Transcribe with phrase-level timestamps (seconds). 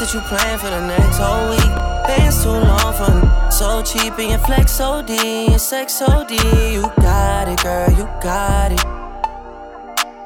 [0.00, 1.60] you plan for the next whole week?
[2.06, 6.34] Bands too long for so cheap and your flex so D and sex so D.
[6.72, 8.80] You got it, girl, you got it.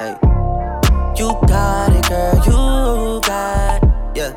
[0.00, 0.16] Hey,
[1.16, 3.90] you got it, girl, you got it.
[4.16, 4.32] Yeah,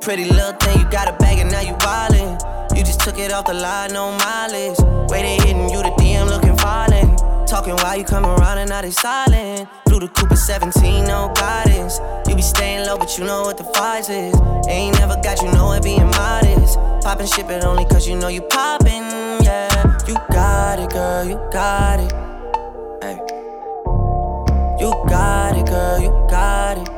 [0.00, 2.76] pretty little thing, you got a bag and now you wildin'.
[2.76, 4.78] You just took it off the line, no mileage.
[5.08, 7.17] Way hitting you, the DM looking violent.
[7.48, 9.70] Talking while you come around and now they silent.
[9.86, 11.98] Flew the Cooper 17, no guidance.
[12.28, 14.34] You be staying low, but you know what the price is.
[14.68, 16.76] Ain't never got you know it being modest.
[17.02, 19.02] Poppin' ship it only cause you know you poppin',
[19.42, 19.98] yeah.
[20.06, 22.12] You got it, girl, you got it.
[23.02, 23.16] Hey.
[24.78, 26.97] You got it, girl, you got it.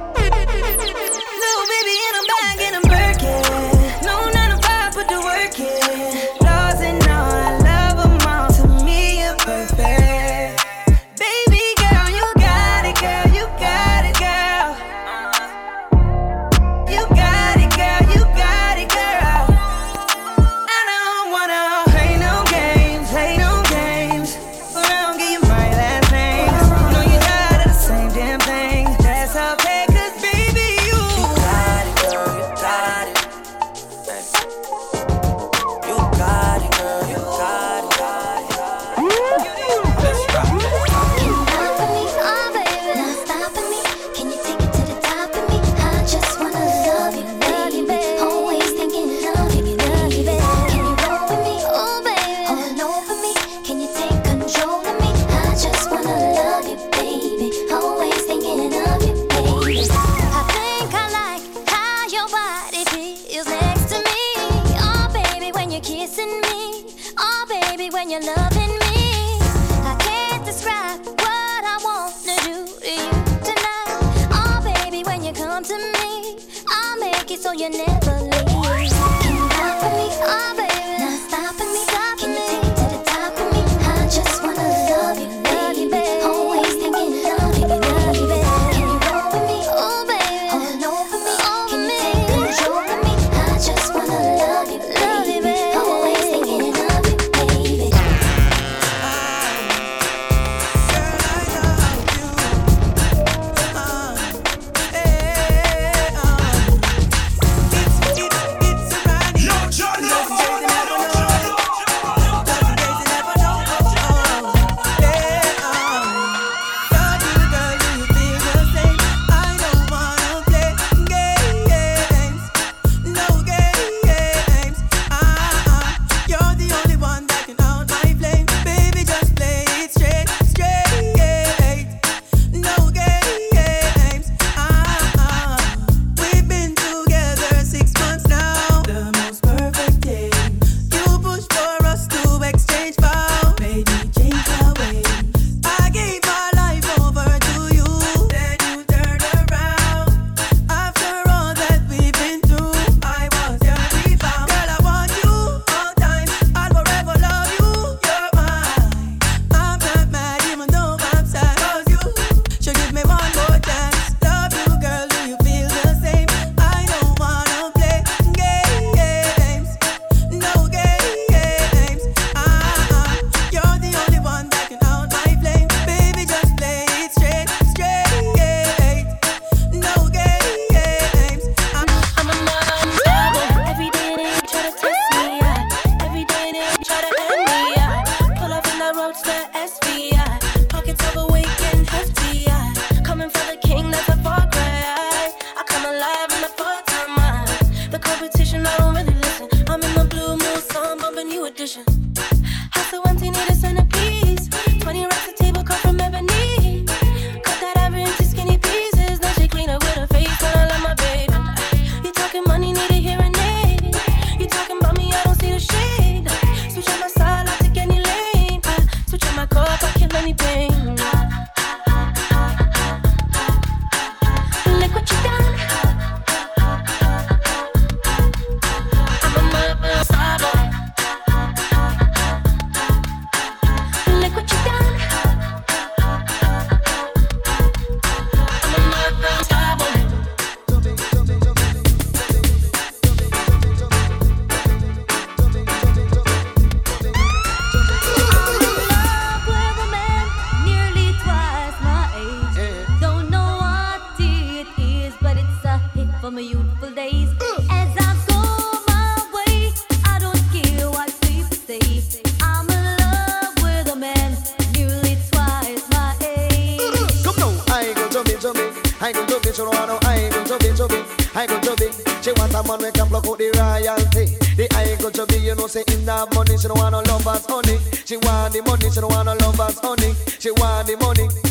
[271.40, 271.88] I go to be.
[272.20, 274.37] She want a man we can block out the royalty.
[274.56, 276.59] The I go to be, you know, say in that money.
[276.59, 277.80] She don't want no lovers, honey.
[278.04, 280.12] She want the money, she don't want no lovers, honey.
[280.38, 281.50] She want the money.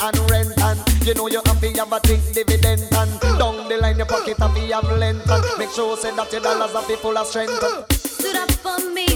[0.00, 3.76] and rent and you know you have to have a big dividend and down the
[3.76, 6.82] line your pocket have to have length and make sure say that your dollars are
[6.96, 7.52] full of strength.
[7.92, 9.13] Stood up for me.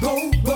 [0.00, 0.49] go, go.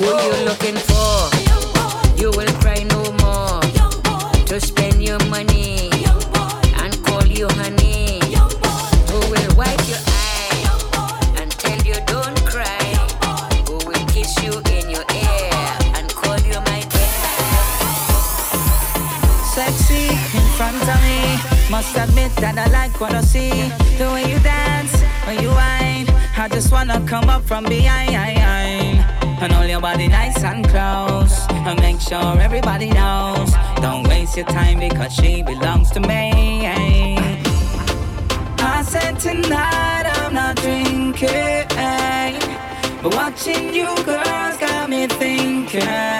[0.00, 1.28] Who you looking for?
[2.16, 3.60] You will cry no more.
[4.46, 5.90] To spend your money
[6.80, 8.18] and call you honey.
[9.10, 10.72] Who will wipe your eyes
[11.36, 12.80] and tell you don't cry?
[13.68, 15.52] Who will kiss you in your ear
[15.96, 18.22] and call you my girl?
[19.52, 21.20] Sexy in front of me.
[21.70, 23.68] Must admit that I like what I see.
[23.98, 28.69] The way you dance, when you whine, I just wanna come up from behind.
[29.42, 31.46] And hold your body nice and close.
[31.50, 33.50] And make sure everybody knows.
[33.76, 37.06] Don't waste your time because she belongs to me.
[38.58, 41.68] I said tonight I'm not drinking.
[43.02, 46.19] But watching you girls got me thinking.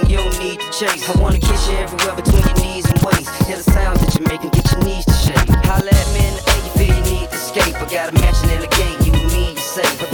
[0.00, 1.08] thing you don't need to chase.
[1.08, 3.30] I wanna kiss you everywhere between your knees and waist.
[3.46, 5.48] Hear the sounds that you're making, get your knees to shake.
[5.66, 7.74] Holla at me in the air, you feel you need to escape.
[7.76, 10.13] I got a mansion in the gate, you and me, you safe.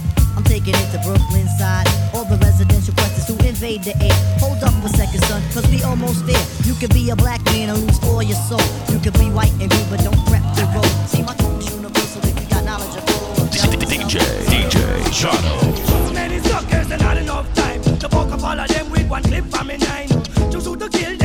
[0.41, 1.85] I'm taking it to Brooklyn side.
[2.15, 4.17] All the residential requested to invade the air.
[4.41, 6.41] Hold up a second, son, cause we almost there.
[6.65, 8.65] You could be a black man and lose all your soul.
[8.89, 10.89] You could be white and blue, but don't prep the road.
[11.05, 13.45] See, my tone's universal if you got knowledge of all.
[13.85, 14.17] DJ,
[14.49, 14.81] DJ,
[15.13, 15.53] Shano.
[15.61, 17.83] Too many suckers and not enough time.
[17.83, 20.09] to fuck up all of them with one clip from a nine.
[20.49, 21.20] Choose who to kill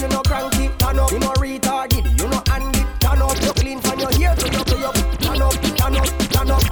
[0.00, 1.10] you no cranky, turn up.
[1.10, 3.36] You no retarded, you no handed, turn up.
[3.42, 6.62] You clean from your hair to your to your turn up, turn up, turn up.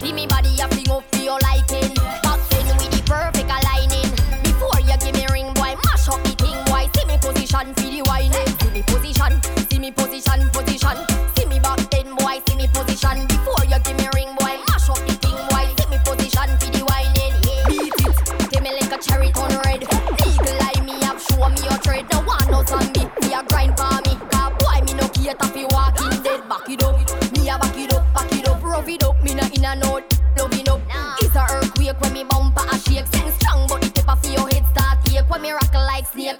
[0.00, 1.92] See me body a up for your liking.
[2.22, 4.10] Boxing with the perfect aligning.
[4.42, 6.88] Before you give me ring, boy, mash up the thing, boy.
[6.96, 8.48] See me position, feel the whining.
[8.60, 10.57] See me position, see me position.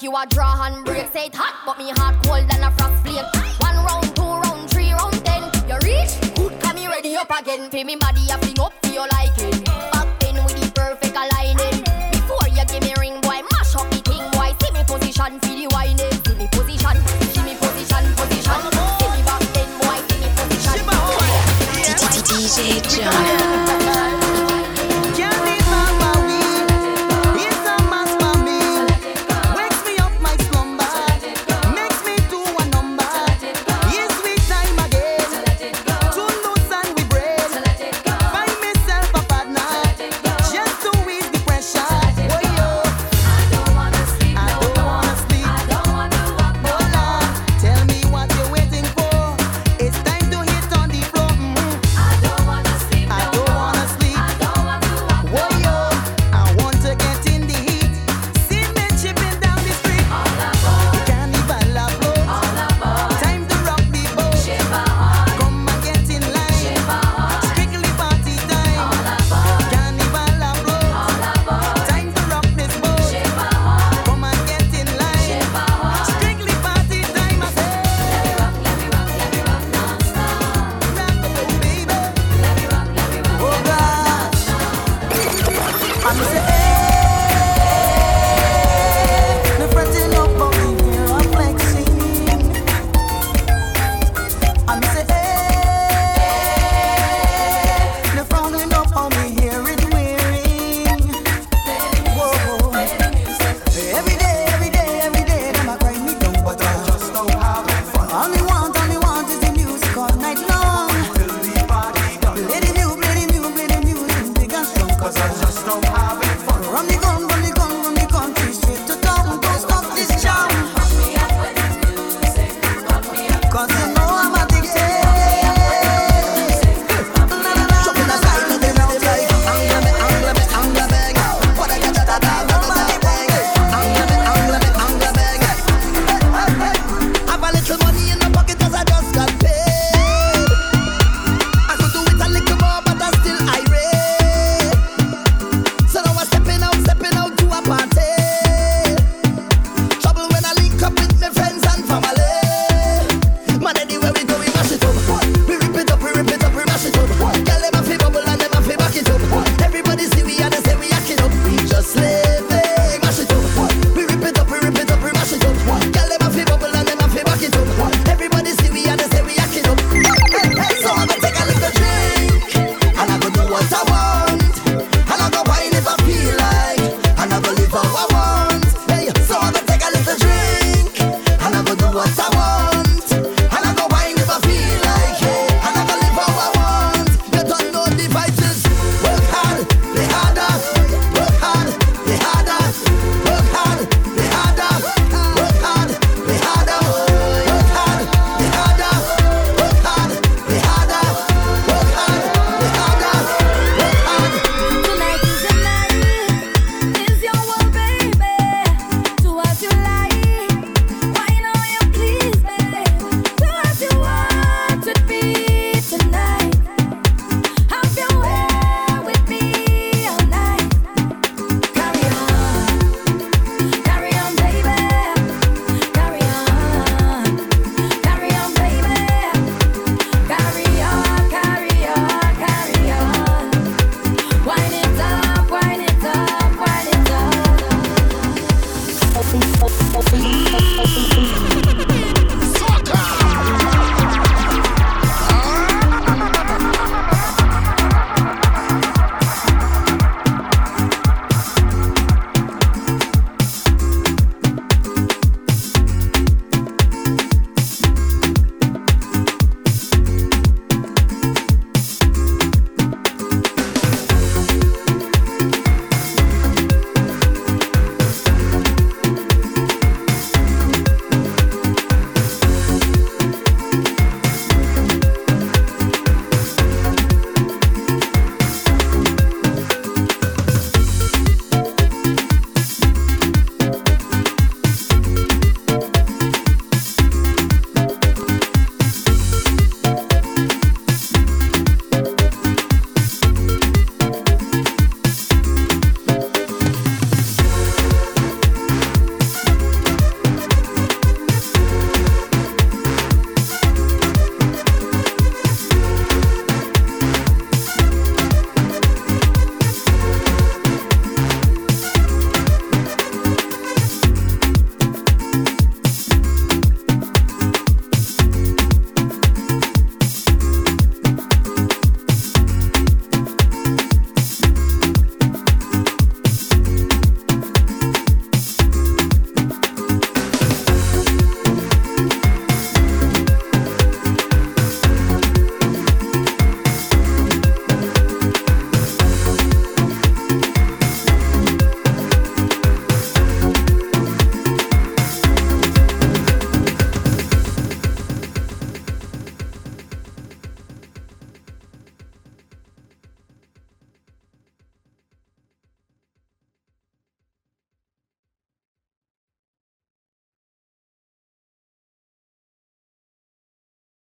[0.09, 1.07] you a draw and break.
[1.13, 3.29] Say it hot, but me heart cold than a frost flake.
[3.61, 5.45] One round, two round, three round, ten.
[5.69, 7.71] You reach, good, come me ready up again.
[7.71, 9.61] Feel me body a fling up for your liking.
[9.93, 11.85] Back then, with the perfect aligning.
[12.13, 14.51] Before you give me ring, boy, mash up the thing, boy.
[14.61, 16.15] See me position Feel the whining.
[16.25, 16.97] See me position,
[17.33, 18.61] see me position, position.
[18.97, 20.89] See me back then, boy, see me position.
[22.25, 23.88] DJ John.